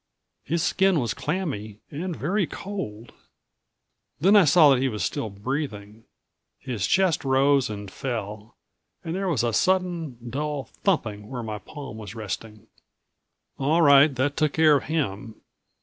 His 0.43 0.63
skin 0.63 0.99
was 0.99 1.13
clammy 1.13 1.77
and 1.91 2.15
very 2.15 2.47
cold. 2.47 3.11
Then 4.19 4.35
I 4.35 4.45
saw 4.45 4.71
that 4.71 4.79
he 4.81 4.87
was 4.89 5.03
still 5.03 5.29
breathing. 5.29 6.05
His 6.57 6.87
chest 6.87 7.23
rose 7.23 7.69
and 7.69 7.91
fell 7.91 8.55
and 9.03 9.13
there 9.13 9.27
was 9.29 9.43
a 9.43 9.53
sudden, 9.53 10.17
dull 10.27 10.63
thumping 10.81 11.29
where 11.29 11.43
my 11.43 11.59
palm 11.59 11.99
was 11.99 12.15
resting. 12.15 12.65
All 13.59 13.83
right, 13.83 14.15
that 14.15 14.35
took 14.35 14.53
care 14.53 14.75
of 14.75 14.85
him. 14.85 15.35